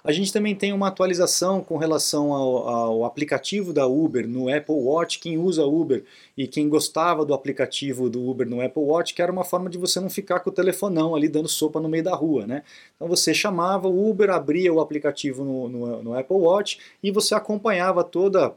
A 0.07 0.13
gente 0.13 0.31
também 0.31 0.55
tem 0.55 0.71
uma 0.71 0.89
atualização 0.89 1.65
com 1.65 1.79
relação 1.79 2.31
ao, 2.35 2.69
ao, 2.69 3.05
aplicativo 3.07 3.73
da 3.73 3.87
Uber 3.87 4.29
no 4.29 4.55
Apple 4.55 4.75
Watch. 4.75 5.19
Quem 5.19 5.39
usa 5.39 5.65
Uber 5.65 6.05
e 6.37 6.47
quem 6.47 6.69
gostava 6.69 7.25
do 7.25 7.33
aplicativo 7.33 8.11
do 8.11 8.23
Uber 8.23 8.47
no 8.47 8.61
Apple 8.61 8.83
Watch, 8.83 9.15
que 9.15 9.23
era 9.23 9.33
uma 9.33 9.45
forma 9.45 9.71
de 9.71 9.79
você 9.79 9.99
não 10.01 10.11
ficar 10.11 10.41
com 10.41 10.51
o 10.51 10.53
telefonão 10.53 11.15
ali 11.17 11.27
dando 11.27 11.49
sopa 11.49 11.81
no 11.81 11.89
meio 11.89 12.05
da 12.05 12.15
rua. 12.15 12.47
Né? 12.47 12.63
Então 12.95 13.09
você 13.09 13.33
chamava 13.33 13.89
o 13.89 14.11
Uber, 14.11 14.29
abria 14.29 14.71
o 14.71 14.79
aplicativo 14.79 15.43
no, 15.43 15.71
no, 15.71 16.03
no 16.03 16.19
Apple 16.19 16.37
Watch 16.37 16.79
e 17.03 17.11
você 17.11 17.35
acompanhava 17.35 18.05
toda 18.05 18.55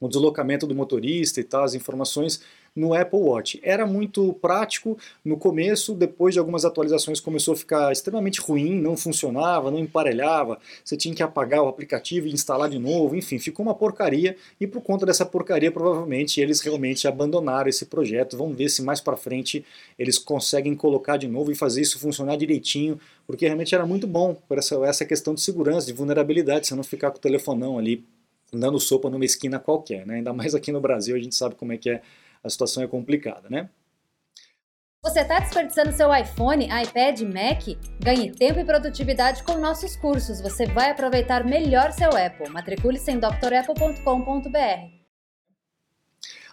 o 0.00 0.08
deslocamento 0.08 0.66
do 0.66 0.74
motorista 0.74 1.40
e 1.40 1.44
tal, 1.44 1.62
as 1.62 1.74
informações 1.74 2.42
no 2.78 2.94
Apple 2.94 3.18
Watch. 3.18 3.60
Era 3.62 3.84
muito 3.84 4.32
prático 4.34 4.96
no 5.24 5.36
começo, 5.36 5.94
depois 5.94 6.32
de 6.32 6.38
algumas 6.38 6.64
atualizações 6.64 7.18
começou 7.20 7.54
a 7.54 7.56
ficar 7.56 7.92
extremamente 7.92 8.40
ruim, 8.40 8.80
não 8.80 8.96
funcionava, 8.96 9.70
não 9.70 9.80
emparelhava, 9.80 10.58
você 10.84 10.96
tinha 10.96 11.14
que 11.14 11.22
apagar 11.22 11.62
o 11.62 11.68
aplicativo 11.68 12.28
e 12.28 12.32
instalar 12.32 12.70
de 12.70 12.78
novo, 12.78 13.16
enfim, 13.16 13.38
ficou 13.38 13.66
uma 13.66 13.74
porcaria 13.74 14.36
e 14.60 14.66
por 14.66 14.80
conta 14.80 15.04
dessa 15.04 15.26
porcaria 15.26 15.72
provavelmente 15.72 16.40
eles 16.40 16.60
realmente 16.60 17.08
abandonaram 17.08 17.68
esse 17.68 17.86
projeto. 17.86 18.36
Vamos 18.36 18.56
ver 18.56 18.68
se 18.68 18.80
mais 18.80 19.00
para 19.00 19.16
frente 19.16 19.64
eles 19.98 20.16
conseguem 20.16 20.74
colocar 20.74 21.16
de 21.16 21.26
novo 21.26 21.50
e 21.50 21.56
fazer 21.56 21.80
isso 21.80 21.98
funcionar 21.98 22.36
direitinho, 22.36 23.00
porque 23.26 23.44
realmente 23.44 23.74
era 23.74 23.84
muito 23.84 24.06
bom 24.06 24.34
por 24.48 24.56
essa, 24.56 24.76
essa 24.86 25.04
questão 25.04 25.34
de 25.34 25.40
segurança, 25.40 25.86
de 25.86 25.92
vulnerabilidade, 25.92 26.68
você 26.68 26.74
não 26.76 26.84
ficar 26.84 27.10
com 27.10 27.18
o 27.18 27.20
telefonão 27.20 27.76
ali 27.76 28.04
dando 28.52 28.78
sopa 28.80 29.10
numa 29.10 29.24
esquina 29.24 29.58
qualquer, 29.58 30.06
né? 30.06 30.16
Ainda 30.16 30.32
mais 30.32 30.54
aqui 30.54 30.72
no 30.72 30.80
Brasil, 30.80 31.14
a 31.14 31.18
gente 31.18 31.34
sabe 31.34 31.54
como 31.54 31.72
é 31.72 31.76
que 31.76 31.90
é, 31.90 32.02
a 32.42 32.48
situação 32.48 32.82
é 32.82 32.86
complicada, 32.86 33.48
né? 33.48 33.68
Você 35.02 35.20
está 35.20 35.38
desperdiçando 35.38 35.92
seu 35.92 36.14
iPhone, 36.14 36.66
iPad, 36.66 37.20
Mac? 37.20 37.62
Ganhe 38.02 38.32
tempo 38.32 38.58
e 38.58 38.64
produtividade 38.64 39.44
com 39.44 39.56
nossos 39.56 39.96
cursos. 39.96 40.40
Você 40.40 40.66
vai 40.66 40.90
aproveitar 40.90 41.44
melhor 41.44 41.92
seu 41.92 42.10
Apple. 42.10 42.50
Matricule-se 42.50 43.10
em 43.10 43.18
drapple.com.br. 43.18 44.97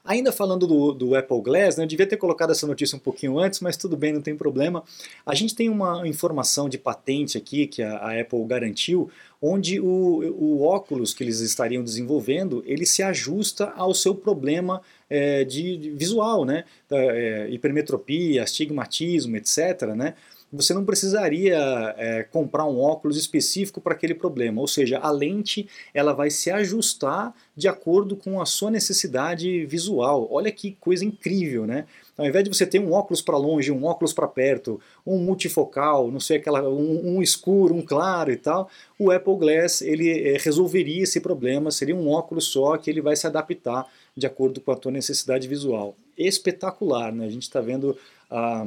Ainda 0.06 0.32
falando 0.32 0.68
do, 0.68 0.92
do 0.92 1.16
Apple 1.16 1.42
Glass, 1.42 1.78
né, 1.78 1.84
eu 1.84 1.88
devia 1.88 2.06
ter 2.06 2.18
colocado 2.18 2.52
essa 2.52 2.68
notícia 2.68 2.96
um 2.96 3.00
pouquinho 3.00 3.40
antes, 3.40 3.60
mas 3.60 3.76
tudo 3.76 3.98
bem, 3.98 4.14
não 4.14 4.22
tem 4.22 4.36
problema. 4.36 4.84
A 5.26 5.34
gente 5.34 5.56
tem 5.56 5.68
uma 5.68 6.08
informação 6.08 6.70
de 6.70 6.78
patente 6.78 7.40
aqui 7.40 7.66
que 7.66 7.82
a, 7.82 7.98
a 7.98 8.22
Apple 8.22 8.46
garantiu, 8.46 9.10
onde 9.42 9.80
o, 9.80 9.86
o, 9.86 10.62
óculos 10.64 11.14
que 11.14 11.24
eles 11.24 11.40
estariam 11.40 11.84
desenvolvendo, 11.84 12.64
ele 12.68 12.86
se 12.86 13.02
ajusta 13.02 13.74
ao 13.76 13.96
seu 13.96 14.14
problema 14.14 14.80
é, 15.10 15.44
de, 15.44 15.76
de, 15.78 15.90
visual, 15.90 16.46
né? 16.46 16.66
É, 16.92 17.48
hipermetropia, 17.50 18.44
astigmatismo, 18.44 19.36
etc. 19.38 19.88
Né? 19.96 20.14
Você 20.56 20.74
não 20.74 20.86
precisaria 20.86 21.58
é, 21.98 22.24
comprar 22.24 22.66
um 22.66 22.80
óculos 22.80 23.18
específico 23.18 23.82
para 23.82 23.94
aquele 23.94 24.14
problema, 24.14 24.62
ou 24.62 24.68
seja, 24.68 25.00
a 25.00 25.12
lente 25.12 25.68
ela 25.94 26.14
vai 26.14 26.30
se 26.30 26.50
ajustar 26.50 27.34
de 27.56 27.68
acordo 27.68 28.16
com 28.16 28.42
a 28.42 28.46
sua 28.46 28.70
necessidade 28.70 29.66
visual. 29.66 30.28
Olha 30.32 30.52
que 30.52 30.78
coisa 30.80 31.06
incrível, 31.06 31.66
né? 31.66 31.86
Ao 32.18 32.26
invés 32.26 32.44
de 32.44 32.50
você 32.50 32.66
ter 32.66 32.80
um 32.80 32.94
óculos 32.94 33.22
para 33.22 33.38
longe, 33.38 33.72
um 33.72 33.84
óculos 33.84 34.14
para 34.14 34.28
perto, 34.28 34.80
um 35.06 35.18
multifocal, 35.18 36.10
não 36.10 36.20
sei 36.20 36.38
aquela, 36.38 36.68
um, 36.68 37.18
um, 37.18 37.22
escuro, 37.22 37.76
um 37.76 37.82
claro 37.82 38.32
e 38.32 38.38
tal, 38.38 38.70
o 38.98 39.12
Apple 39.12 39.36
Glass 39.36 39.82
ele 39.82 40.10
é, 40.10 40.38
resolveria 40.38 41.04
esse 41.04 41.20
problema. 41.20 41.72
Seria 41.72 41.96
um 41.96 42.10
óculos 42.10 42.46
só 42.46 42.78
que 42.78 42.90
ele 42.90 43.02
vai 43.02 43.16
se 43.16 43.28
adaptar 43.28 43.86
de 44.16 44.26
acordo 44.26 44.62
com 44.62 44.72
a 44.72 44.76
tua 44.76 44.92
necessidade 44.92 45.48
visual. 45.48 45.96
Espetacular, 46.18 47.12
né? 47.12 47.26
A 47.26 47.30
gente 47.30 47.44
está 47.44 47.60
vendo 47.60 47.98
ah, 48.32 48.66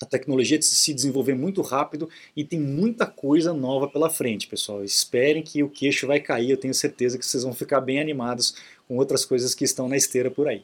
a 0.00 0.06
tecnologia 0.06 0.60
se 0.60 0.94
desenvolver 0.94 1.34
muito 1.34 1.60
rápido 1.62 2.08
e 2.36 2.44
tem 2.44 2.60
muita 2.60 3.06
coisa 3.06 3.52
nova 3.52 3.88
pela 3.88 4.10
frente, 4.10 4.46
pessoal. 4.46 4.84
Esperem 4.84 5.42
que 5.42 5.62
o 5.62 5.68
queixo 5.68 6.06
vai 6.06 6.20
cair, 6.20 6.50
eu 6.50 6.56
tenho 6.56 6.74
certeza 6.74 7.18
que 7.18 7.26
vocês 7.26 7.42
vão 7.42 7.52
ficar 7.52 7.80
bem 7.80 8.00
animados 8.00 8.54
com 8.86 8.96
outras 8.96 9.24
coisas 9.24 9.54
que 9.54 9.64
estão 9.64 9.88
na 9.88 9.96
esteira 9.96 10.30
por 10.30 10.48
aí. 10.48 10.62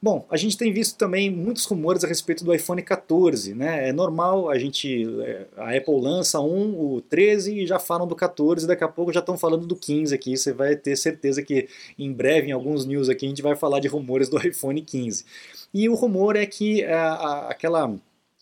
Bom, 0.00 0.24
a 0.30 0.36
gente 0.36 0.56
tem 0.56 0.72
visto 0.72 0.96
também 0.96 1.28
muitos 1.28 1.64
rumores 1.64 2.04
a 2.04 2.06
respeito 2.06 2.44
do 2.44 2.54
iPhone 2.54 2.80
14, 2.80 3.52
né? 3.52 3.88
É 3.88 3.92
normal, 3.92 4.48
a 4.48 4.56
gente, 4.56 5.04
é, 5.22 5.46
a 5.56 5.76
Apple 5.76 6.00
lança 6.00 6.38
um, 6.40 6.94
o 6.94 7.00
13 7.00 7.62
e 7.62 7.66
já 7.66 7.80
falam 7.80 8.06
do 8.06 8.14
14, 8.14 8.64
daqui 8.64 8.84
a 8.84 8.88
pouco 8.88 9.12
já 9.12 9.18
estão 9.18 9.36
falando 9.36 9.66
do 9.66 9.74
15 9.74 10.14
aqui. 10.14 10.36
Você 10.36 10.52
vai 10.52 10.76
ter 10.76 10.94
certeza 10.94 11.42
que 11.42 11.68
em 11.98 12.12
breve, 12.12 12.50
em 12.50 12.52
alguns 12.52 12.86
news 12.86 13.08
aqui, 13.08 13.26
a 13.26 13.28
gente 13.28 13.42
vai 13.42 13.56
falar 13.56 13.80
de 13.80 13.88
rumores 13.88 14.28
do 14.28 14.38
iPhone 14.46 14.80
15. 14.80 15.24
E 15.74 15.88
o 15.88 15.96
rumor 15.96 16.36
é 16.36 16.46
que 16.46 16.84
a, 16.84 16.88
é, 16.88 16.94
a, 16.94 17.48
aquela 17.48 17.92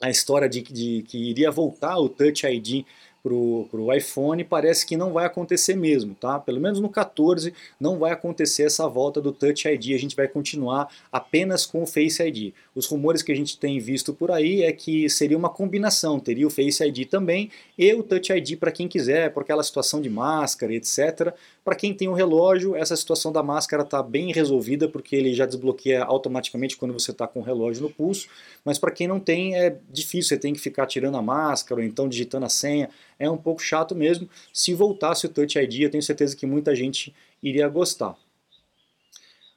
a 0.00 0.10
história 0.10 0.48
de, 0.48 0.62
de 0.62 1.02
que 1.08 1.18
iria 1.18 1.50
voltar 1.50 1.98
o 1.98 2.08
Touch 2.08 2.46
ID 2.46 2.84
para 3.22 3.80
o 3.80 3.92
iPhone, 3.92 4.44
parece 4.44 4.86
que 4.86 4.96
não 4.96 5.12
vai 5.12 5.26
acontecer 5.26 5.74
mesmo, 5.74 6.14
tá? 6.14 6.38
Pelo 6.38 6.60
menos 6.60 6.78
no 6.78 6.88
14 6.88 7.52
não 7.80 7.98
vai 7.98 8.12
acontecer 8.12 8.62
essa 8.64 8.88
volta 8.88 9.20
do 9.20 9.32
Touch 9.32 9.66
ID, 9.66 9.94
a 9.94 9.98
gente 9.98 10.14
vai 10.14 10.28
continuar 10.28 10.88
apenas 11.10 11.66
com 11.66 11.82
o 11.82 11.86
Face 11.86 12.22
ID. 12.22 12.54
Os 12.76 12.84
rumores 12.84 13.22
que 13.22 13.32
a 13.32 13.34
gente 13.34 13.58
tem 13.58 13.78
visto 13.78 14.12
por 14.12 14.30
aí 14.30 14.62
é 14.62 14.70
que 14.70 15.08
seria 15.08 15.38
uma 15.38 15.48
combinação, 15.48 16.20
teria 16.20 16.46
o 16.46 16.50
Face 16.50 16.84
ID 16.84 17.08
também 17.08 17.50
e 17.78 17.90
o 17.94 18.02
Touch 18.02 18.30
ID 18.30 18.58
para 18.58 18.70
quem 18.70 18.86
quiser, 18.86 19.32
por 19.32 19.42
aquela 19.42 19.62
situação 19.62 19.98
de 19.98 20.10
máscara, 20.10 20.74
etc. 20.74 21.32
Para 21.64 21.74
quem 21.74 21.94
tem 21.94 22.06
um 22.06 22.12
relógio, 22.12 22.76
essa 22.76 22.94
situação 22.94 23.32
da 23.32 23.42
máscara 23.42 23.82
está 23.82 24.02
bem 24.02 24.30
resolvida 24.30 24.86
porque 24.86 25.16
ele 25.16 25.32
já 25.32 25.46
desbloqueia 25.46 26.04
automaticamente 26.04 26.76
quando 26.76 26.92
você 26.92 27.12
está 27.12 27.26
com 27.26 27.40
o 27.40 27.42
relógio 27.42 27.82
no 27.82 27.90
pulso, 27.90 28.28
mas 28.62 28.78
para 28.78 28.90
quem 28.90 29.08
não 29.08 29.18
tem 29.18 29.56
é 29.56 29.78
difícil, 29.90 30.28
você 30.28 30.36
tem 30.36 30.52
que 30.52 30.60
ficar 30.60 30.86
tirando 30.86 31.16
a 31.16 31.22
máscara 31.22 31.80
ou 31.80 31.86
então 31.86 32.06
digitando 32.06 32.44
a 32.44 32.50
senha 32.50 32.90
é 33.18 33.30
um 33.30 33.38
pouco 33.38 33.62
chato 33.62 33.94
mesmo. 33.94 34.28
Se 34.52 34.74
voltasse 34.74 35.24
o 35.24 35.30
Touch 35.30 35.58
ID, 35.58 35.80
eu 35.80 35.90
tenho 35.90 36.02
certeza 36.02 36.36
que 36.36 36.44
muita 36.44 36.74
gente 36.76 37.14
iria 37.42 37.66
gostar. 37.68 38.25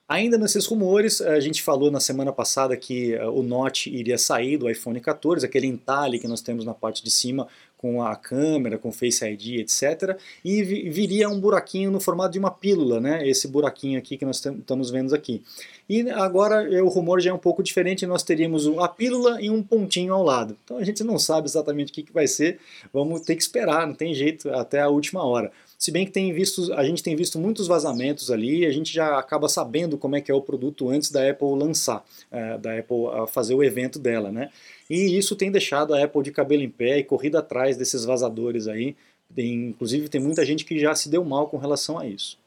Ainda 0.09 0.39
nesses 0.39 0.65
rumores, 0.65 1.21
a 1.21 1.39
gente 1.39 1.61
falou 1.61 1.91
na 1.91 1.99
semana 1.99 2.33
passada 2.33 2.75
que 2.75 3.13
eh, 3.13 3.27
o 3.27 3.43
Note 3.43 3.91
iria 3.95 4.17
sair 4.17 4.57
do 4.57 4.67
iPhone 4.67 4.99
14, 4.99 5.45
aquele 5.45 5.67
entalhe 5.67 6.17
que 6.17 6.27
nós 6.27 6.41
temos 6.41 6.65
na 6.65 6.73
parte 6.73 7.03
de 7.03 7.11
cima 7.11 7.47
com 7.77 8.01
a 8.01 8.15
câmera, 8.15 8.79
com 8.79 8.91
Face 8.91 9.23
ID, 9.23 9.59
etc. 9.59 10.17
E 10.43 10.63
viria 10.63 11.29
um 11.29 11.39
buraquinho 11.39 11.91
no 11.91 11.99
formato 11.99 12.33
de 12.33 12.39
uma 12.39 12.49
pílula, 12.49 12.99
né? 12.99 13.25
Esse 13.29 13.47
buraquinho 13.47 13.99
aqui 13.99 14.17
que 14.17 14.25
nós 14.25 14.43
estamos 14.43 14.89
vendo 14.89 15.13
aqui. 15.13 15.43
E 15.87 16.09
agora 16.09 16.67
o 16.83 16.89
rumor 16.89 17.21
já 17.21 17.29
é 17.29 17.33
um 17.33 17.37
pouco 17.37 17.61
diferente, 17.61 18.07
nós 18.07 18.23
teríamos 18.23 18.67
a 18.79 18.87
pílula 18.87 19.39
e 19.39 19.51
um 19.51 19.61
pontinho 19.61 20.11
ao 20.11 20.23
lado. 20.23 20.57
Então 20.65 20.77
a 20.77 20.83
gente 20.83 21.03
não 21.03 21.19
sabe 21.19 21.47
exatamente 21.47 21.91
o 21.91 21.93
que, 21.93 22.01
que 22.01 22.11
vai 22.11 22.25
ser, 22.25 22.59
vamos 22.91 23.21
ter 23.21 23.35
que 23.35 23.43
esperar, 23.43 23.85
não 23.85 23.93
tem 23.93 24.11
jeito, 24.15 24.49
até 24.49 24.81
a 24.81 24.89
última 24.89 25.23
hora. 25.23 25.51
Se 25.79 25.91
bem 25.91 26.05
que 26.05 26.11
tem 26.11 26.33
visto, 26.33 26.73
a 26.73 26.83
gente 26.83 27.01
tem 27.01 27.15
visto 27.15 27.39
muitos 27.39 27.65
vazamentos 27.65 28.29
ali, 28.29 28.65
a 28.65 28.71
gente 28.71 28.93
já 28.93 29.17
acaba 29.17 29.47
sabendo 29.47 29.97
como 29.97 30.17
é 30.17 30.21
que 30.21 30.29
é 30.29 30.33
o 30.33 30.41
produto 30.41 30.89
antes 30.89 31.09
da 31.09 31.29
Apple 31.29 31.57
lançar, 31.57 32.05
é, 32.29 32.57
da 32.57 32.77
Apple 32.77 32.97
fazer 33.29 33.55
o 33.55 33.63
evento 33.63 33.97
dela, 33.97 34.29
né? 34.29 34.49
E 34.89 35.17
isso 35.17 35.37
tem 35.37 35.49
deixado 35.49 35.93
a 35.93 36.03
Apple 36.03 36.21
de 36.21 36.31
cabelo 36.31 36.63
em 36.63 36.69
pé 36.69 36.97
e 36.97 37.03
corrida 37.05 37.39
atrás 37.39 37.77
desses 37.77 38.03
vazadores 38.03 38.67
aí. 38.67 38.93
Tem, 39.33 39.69
inclusive 39.69 40.09
tem 40.09 40.19
muita 40.19 40.45
gente 40.45 40.65
que 40.65 40.77
já 40.77 40.93
se 40.93 41.07
deu 41.07 41.23
mal 41.23 41.47
com 41.47 41.57
relação 41.57 41.97
a 41.97 42.05
isso. 42.05 42.37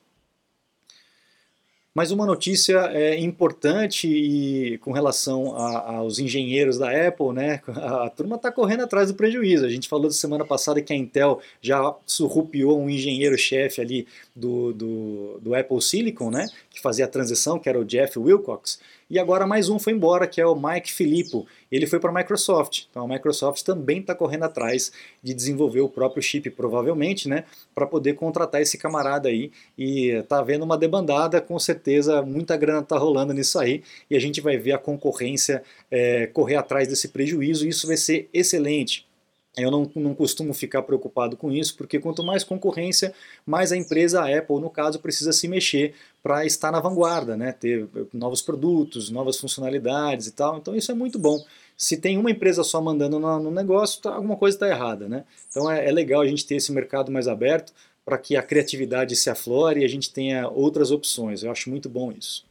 Mas 1.94 2.10
uma 2.10 2.24
notícia 2.24 2.78
é, 2.92 3.18
importante 3.18 4.08
e 4.08 4.78
com 4.78 4.92
relação 4.92 5.54
aos 5.54 6.18
engenheiros 6.18 6.78
da 6.78 6.90
Apple, 7.08 7.32
né? 7.32 7.60
A, 7.82 8.06
a 8.06 8.10
turma 8.10 8.36
está 8.36 8.50
correndo 8.50 8.82
atrás 8.82 9.08
do 9.08 9.14
prejuízo. 9.14 9.66
A 9.66 9.68
gente 9.68 9.88
falou 9.88 10.06
da 10.06 10.12
semana 10.12 10.44
passada 10.44 10.80
que 10.80 10.92
a 10.92 10.96
Intel 10.96 11.40
já 11.60 11.94
surrupiou 12.06 12.80
um 12.80 12.88
engenheiro-chefe 12.88 13.80
ali 13.80 14.06
do, 14.34 14.72
do, 14.72 15.38
do, 15.40 15.54
Apple 15.54 15.82
Silicon, 15.82 16.30
né? 16.30 16.46
Que 16.70 16.80
fazia 16.80 17.04
a 17.04 17.08
transição, 17.08 17.58
que 17.58 17.68
era 17.68 17.78
o 17.78 17.84
Jeff 17.84 18.18
Wilcox. 18.18 18.78
E 19.12 19.18
agora 19.18 19.46
mais 19.46 19.68
um 19.68 19.78
foi 19.78 19.92
embora, 19.92 20.26
que 20.26 20.40
é 20.40 20.46
o 20.46 20.56
Mike 20.56 20.90
Filippo. 20.90 21.46
Ele 21.70 21.86
foi 21.86 22.00
para 22.00 22.08
a 22.08 22.14
Microsoft. 22.14 22.84
Então 22.90 23.04
a 23.04 23.06
Microsoft 23.06 23.62
também 23.62 24.00
está 24.00 24.14
correndo 24.14 24.44
atrás 24.44 24.90
de 25.22 25.34
desenvolver 25.34 25.82
o 25.82 25.88
próprio 25.90 26.22
chip, 26.22 26.48
provavelmente, 26.48 27.28
né? 27.28 27.44
Para 27.74 27.86
poder 27.86 28.14
contratar 28.14 28.62
esse 28.62 28.78
camarada 28.78 29.28
aí. 29.28 29.52
E 29.76 30.08
está 30.12 30.38
havendo 30.38 30.64
uma 30.64 30.78
debandada, 30.78 31.42
com 31.42 31.58
certeza, 31.58 32.22
muita 32.22 32.56
grana 32.56 32.80
está 32.80 32.96
rolando 32.96 33.34
nisso 33.34 33.58
aí. 33.58 33.82
E 34.08 34.16
a 34.16 34.18
gente 34.18 34.40
vai 34.40 34.56
ver 34.56 34.72
a 34.72 34.78
concorrência 34.78 35.62
é, 35.90 36.26
correr 36.28 36.56
atrás 36.56 36.88
desse 36.88 37.08
prejuízo. 37.08 37.66
E 37.66 37.68
isso 37.68 37.86
vai 37.86 37.98
ser 37.98 38.30
excelente. 38.32 39.06
Eu 39.54 39.70
não, 39.70 39.90
não 39.94 40.14
costumo 40.14 40.54
ficar 40.54 40.80
preocupado 40.80 41.36
com 41.36 41.52
isso, 41.52 41.76
porque 41.76 41.98
quanto 41.98 42.24
mais 42.24 42.42
concorrência, 42.42 43.12
mais 43.44 43.70
a 43.70 43.76
empresa, 43.76 44.22
a 44.22 44.38
Apple, 44.38 44.58
no 44.58 44.70
caso, 44.70 44.98
precisa 44.98 45.30
se 45.30 45.46
mexer 45.46 45.92
para 46.22 46.46
estar 46.46 46.70
na 46.70 46.80
vanguarda, 46.80 47.36
né? 47.36 47.52
ter 47.52 47.88
novos 48.12 48.40
produtos, 48.40 49.10
novas 49.10 49.38
funcionalidades 49.38 50.28
e 50.28 50.32
tal. 50.32 50.58
Então 50.58 50.74
isso 50.76 50.92
é 50.92 50.94
muito 50.94 51.18
bom. 51.18 51.42
Se 51.76 51.96
tem 51.96 52.16
uma 52.16 52.30
empresa 52.30 52.62
só 52.62 52.80
mandando 52.80 53.18
no, 53.18 53.40
no 53.40 53.50
negócio, 53.50 54.00
tá, 54.00 54.14
alguma 54.14 54.36
coisa 54.36 54.56
está 54.56 54.68
errada. 54.68 55.08
Né? 55.08 55.24
Então 55.50 55.70
é, 55.70 55.88
é 55.88 55.90
legal 55.90 56.20
a 56.20 56.26
gente 56.26 56.46
ter 56.46 56.56
esse 56.56 56.70
mercado 56.70 57.10
mais 57.10 57.26
aberto 57.26 57.72
para 58.04 58.18
que 58.18 58.36
a 58.36 58.42
criatividade 58.42 59.16
se 59.16 59.30
aflore 59.30 59.80
e 59.80 59.84
a 59.84 59.88
gente 59.88 60.12
tenha 60.12 60.48
outras 60.48 60.90
opções. 60.90 61.42
Eu 61.42 61.50
acho 61.50 61.70
muito 61.70 61.88
bom 61.88 62.12
isso. 62.12 62.44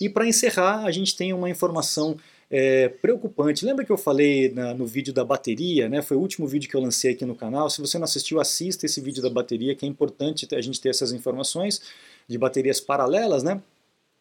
E 0.00 0.08
para 0.08 0.26
encerrar, 0.26 0.84
a 0.84 0.90
gente 0.90 1.16
tem 1.16 1.32
uma 1.32 1.48
informação 1.48 2.16
é, 2.50 2.88
preocupante. 2.88 3.64
Lembra 3.64 3.84
que 3.84 3.90
eu 3.90 3.96
falei 3.96 4.52
na, 4.52 4.74
no 4.74 4.84
vídeo 4.84 5.12
da 5.12 5.24
bateria, 5.24 5.88
né? 5.88 6.02
Foi 6.02 6.16
o 6.16 6.20
último 6.20 6.46
vídeo 6.46 6.68
que 6.68 6.76
eu 6.76 6.80
lancei 6.80 7.12
aqui 7.12 7.24
no 7.24 7.34
canal. 7.34 7.70
Se 7.70 7.80
você 7.80 7.98
não 7.98 8.04
assistiu, 8.04 8.40
assista 8.40 8.84
esse 8.84 9.00
vídeo 9.00 9.22
da 9.22 9.30
bateria, 9.30 9.74
que 9.74 9.86
é 9.86 9.88
importante 9.88 10.46
a 10.54 10.60
gente 10.60 10.80
ter 10.80 10.90
essas 10.90 11.12
informações 11.12 11.80
de 12.28 12.38
baterias 12.38 12.80
paralelas, 12.80 13.42
né? 13.42 13.60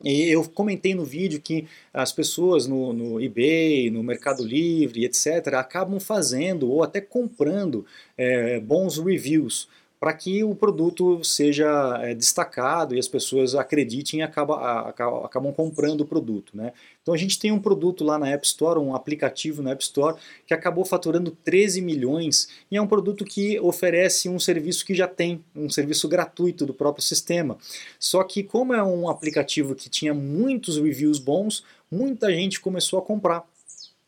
E 0.04 0.30
eu 0.30 0.44
comentei 0.50 0.96
no 0.96 1.06
vídeo 1.06 1.40
que 1.40 1.68
as 1.94 2.12
pessoas 2.12 2.66
no, 2.66 2.92
no, 2.92 3.22
eBay, 3.22 3.92
no 3.92 4.02
Mercado 4.02 4.44
Livre, 4.44 5.06
etc., 5.06 5.54
acabam 5.54 6.00
fazendo 6.00 6.70
ou 6.70 6.84
até 6.84 7.00
comprando 7.00 7.86
é, 8.18 8.60
bons 8.60 8.98
reviews 8.98 9.68
para 10.02 10.14
que 10.14 10.44
o 10.44 10.56
produto 10.56 11.24
seja 11.24 12.00
é, 12.02 12.16
destacado 12.16 12.96
e 12.96 13.00
as 13.00 13.08
pessoas 13.08 13.54
acreditem 13.54 14.22
e 14.22 14.24
acaba, 14.24 14.90
acabam 14.90 15.54
comprando 15.54 16.02
o 16.02 16.06
produto. 16.08 16.58
Né? 16.58 16.74
Então 17.04 17.14
a 17.14 17.18
gente 17.18 17.38
tem 17.38 17.52
um 17.52 17.60
produto 17.60 18.04
lá 18.04 18.18
na 18.18 18.28
App 18.28 18.44
Store, 18.44 18.80
um 18.80 18.96
aplicativo 18.96 19.62
na 19.62 19.74
App 19.74 19.84
Store, 19.84 20.18
que 20.48 20.56
acabou 20.56 20.84
faturando 20.84 21.30
13 21.30 21.84
milhões 21.84 22.50
e 22.72 22.78
é 22.78 22.82
um 22.82 22.88
produto 22.88 23.24
que 23.24 23.60
oferece 23.60 24.28
um 24.28 24.40
serviço 24.40 24.84
que 24.84 24.96
já 24.96 25.08
tem, 25.08 25.46
um 25.56 25.70
serviço 25.70 26.10
gratuito 26.10 26.66
do 26.66 26.74
próprio 26.74 27.06
sistema. 27.06 27.56
Só 28.00 28.24
que 28.24 28.42
como 28.42 28.74
é 28.74 28.82
um 28.82 29.08
aplicativo 29.08 29.76
que 29.76 29.88
tinha 29.88 30.16
muitos 30.16 30.78
reviews 30.78 31.20
bons, 31.20 31.64
muita 31.92 32.34
gente 32.34 32.60
começou 32.60 32.98
a 32.98 33.04
comprar 33.04 33.46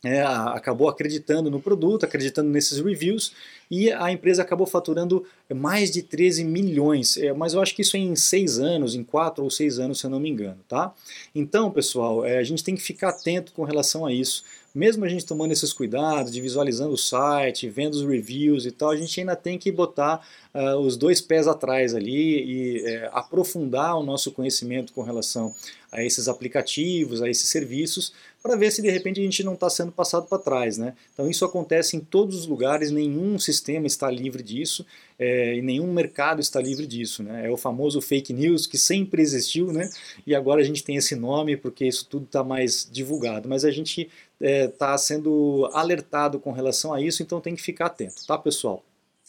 é, 0.04 0.20
acabou 0.22 0.88
acreditando 0.88 1.50
no 1.50 1.60
produto, 1.60 2.04
acreditando 2.04 2.50
nesses 2.50 2.78
reviews 2.78 3.32
e 3.70 3.90
a 3.90 4.12
empresa 4.12 4.42
acabou 4.42 4.66
faturando 4.66 5.24
mais 5.52 5.90
de 5.90 6.02
13 6.02 6.44
milhões, 6.44 7.16
é, 7.16 7.32
mas 7.32 7.54
eu 7.54 7.62
acho 7.62 7.74
que 7.74 7.82
isso 7.82 7.96
é 7.96 8.00
em 8.00 8.14
seis 8.14 8.58
anos, 8.58 8.94
em 8.94 9.02
quatro 9.02 9.42
ou 9.42 9.50
seis 9.50 9.78
anos, 9.78 9.98
se 9.98 10.06
eu 10.06 10.10
não 10.10 10.20
me 10.20 10.28
engano, 10.28 10.58
tá? 10.68 10.92
Então, 11.34 11.70
pessoal, 11.70 12.24
é, 12.24 12.38
a 12.38 12.42
gente 12.42 12.62
tem 12.62 12.74
que 12.74 12.82
ficar 12.82 13.08
atento 13.08 13.52
com 13.52 13.64
relação 13.64 14.04
a 14.04 14.12
isso. 14.12 14.44
Mesmo 14.74 15.04
a 15.04 15.08
gente 15.08 15.24
tomando 15.24 15.52
esses 15.52 15.72
cuidados 15.72 16.32
de 16.32 16.40
visualizando 16.40 16.94
o 16.94 16.98
site, 16.98 17.68
vendo 17.68 17.94
os 17.94 18.02
reviews 18.02 18.66
e 18.66 18.72
tal, 18.72 18.90
a 18.90 18.96
gente 18.96 19.20
ainda 19.20 19.36
tem 19.36 19.56
que 19.56 19.70
botar 19.70 20.26
uh, 20.52 20.76
os 20.78 20.96
dois 20.96 21.20
pés 21.20 21.46
atrás 21.46 21.94
ali 21.94 22.44
e 22.44 22.84
é, 22.84 23.08
aprofundar 23.12 23.96
o 23.96 24.02
nosso 24.02 24.32
conhecimento 24.32 24.92
com 24.92 25.02
relação 25.02 25.54
a 25.94 26.02
esses 26.02 26.26
aplicativos, 26.26 27.22
a 27.22 27.30
esses 27.30 27.48
serviços, 27.48 28.12
para 28.42 28.56
ver 28.56 28.72
se 28.72 28.82
de 28.82 28.90
repente 28.90 29.20
a 29.20 29.22
gente 29.22 29.44
não 29.44 29.54
está 29.54 29.70
sendo 29.70 29.92
passado 29.92 30.26
para 30.26 30.38
trás. 30.38 30.76
Né? 30.76 30.92
Então 31.12 31.30
isso 31.30 31.44
acontece 31.44 31.96
em 31.96 32.00
todos 32.00 32.36
os 32.36 32.46
lugares, 32.46 32.90
nenhum 32.90 33.38
sistema 33.38 33.86
está 33.86 34.10
livre 34.10 34.42
disso 34.42 34.84
é, 35.16 35.54
e 35.54 35.62
nenhum 35.62 35.92
mercado 35.92 36.40
está 36.40 36.60
livre 36.60 36.84
disso. 36.84 37.22
Né? 37.22 37.46
É 37.46 37.50
o 37.50 37.56
famoso 37.56 38.00
fake 38.00 38.32
news 38.32 38.66
que 38.66 38.76
sempre 38.76 39.22
existiu 39.22 39.72
né? 39.72 39.88
e 40.26 40.34
agora 40.34 40.60
a 40.60 40.64
gente 40.64 40.82
tem 40.82 40.96
esse 40.96 41.14
nome 41.14 41.56
porque 41.56 41.86
isso 41.86 42.06
tudo 42.06 42.24
está 42.24 42.42
mais 42.42 42.88
divulgado. 42.90 43.48
Mas 43.48 43.64
a 43.64 43.70
gente 43.70 44.10
está 44.40 44.94
é, 44.94 44.98
sendo 44.98 45.68
alertado 45.72 46.38
com 46.38 46.52
relação 46.52 46.92
a 46.92 47.00
isso, 47.00 47.22
então 47.22 47.40
tem 47.40 47.54
que 47.54 47.62
ficar 47.62 47.86
atento, 47.86 48.26
tá 48.26 48.36
pessoal? 48.36 48.82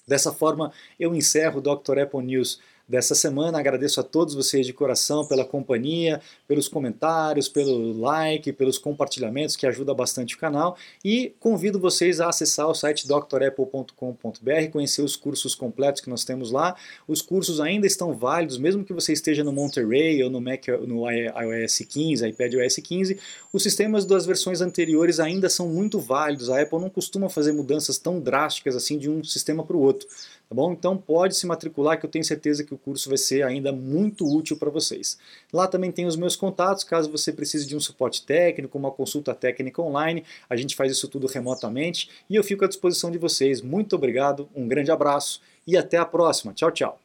Dessa 0.08 0.32
forma 0.32 0.72
eu 1.00 1.16
encerro 1.16 1.60
o 1.60 1.62
Dr. 1.62 2.00
Apple 2.00 2.24
News 2.24 2.60
dessa 2.88 3.15
semana. 3.15 3.60
Agradeço 3.60 4.00
a 4.00 4.04
todos 4.04 4.34
vocês 4.34 4.65
de 4.65 4.74
coração 4.74 5.25
pela 5.25 5.44
companhia, 5.44 6.22
pelos 6.48 6.68
comentários, 6.68 7.50
pelo 7.50 7.98
like, 8.00 8.51
pelos 8.54 8.77
compartilhamentos 8.77 9.56
que 9.56 9.65
ajuda 9.65 9.94
bastante 9.94 10.36
o 10.36 10.38
canal 10.38 10.77
e 11.04 11.34
convido 11.39 11.80
vocês 11.80 12.20
a 12.22 12.30
acessar 12.30 12.68
o 12.68 12.75
site 12.75 13.08
drapple.com.br, 13.08 14.72
conhecer 14.72 15.01
os 15.01 15.15
cursos 15.15 15.56
completos 15.56 16.01
que 16.01 16.10
nós 16.10 16.24
temos 16.24 16.51
lá. 16.51 16.75
Os 17.08 17.22
cursos 17.22 17.60
ainda 17.60 17.88
estão 17.88 18.13
válidos, 18.13 18.58
mesmo 18.58 18.84
que 18.84 18.94
você 18.94 19.13
esteja 19.13 19.44
no 19.44 19.51
Monterey 19.51 20.24
ou 20.24 20.30
no 20.30 20.39
Mac 20.39 20.68
no 20.86 21.10
iOS 21.10 21.80
15, 21.80 22.27
iPad 22.27 22.54
OS 22.56 22.75
15, 22.75 23.20
os 23.51 23.63
sistemas 23.63 24.06
das 24.06 24.25
versões 24.25 24.62
anteriores 24.62 25.20
ainda 25.20 25.50
são 25.50 25.68
muito 25.68 26.00
válidos. 26.00 26.50
A 26.50 26.62
Apple 26.62 26.80
não 26.80 26.89
costuma 26.89 27.30
fazer 27.30 27.51
mudanças 27.51 27.98
tão 27.98 28.20
drásticas 28.20 28.75
assim 28.75 28.98
de 28.98 29.10
um 29.10 29.24
sistema 29.24 29.63
para 29.63 29.75
o 29.75 29.82
outro. 29.82 30.08
Tá 30.48 30.56
bom? 30.56 30.72
Então 30.72 30.96
pode 30.96 31.36
se 31.36 31.48
matricular 31.48 32.00
que 32.00 32.06
eu 32.06 32.10
tenho 32.10 32.24
certeza 32.24 32.64
que 32.64 32.74
o 32.74 32.78
curso 32.78 33.10
vai 33.10 33.18
ser 33.18 33.44
ainda 33.44 33.72
muito 33.72 34.25
útil 34.25 34.58
para 34.58 34.70
vocês. 34.70 35.18
Lá 35.52 35.68
também 35.68 35.92
tem 35.92 36.06
os 36.06 36.16
meus 36.16 36.36
contatos, 36.36 36.84
caso 36.84 37.12
você 37.12 37.34
precise 37.34 37.66
de 37.66 37.75
um 37.75 37.80
suporte 37.80 38.24
técnico, 38.24 38.78
uma 38.78 38.92
consulta 38.92 39.34
técnica 39.34 39.82
online, 39.82 40.24
a 40.50 40.56
gente 40.56 40.75
faz 40.75 40.92
isso 40.92 41.08
tudo 41.08 41.28
remotamente 41.28 42.10
e 42.30 42.36
eu 42.36 42.44
fico 42.44 42.64
à 42.64 42.68
disposição 42.68 43.10
de 43.10 43.18
vocês. 43.18 43.62
Muito 43.62 43.96
obrigado, 43.96 44.48
um 44.56 44.68
grande 44.68 44.92
abraço 44.92 45.42
e 45.66 45.75
até 45.75 45.98
a 45.98 46.06
próxima. 46.06 46.54
Tchau, 46.54 46.72
tchau. 46.72 47.05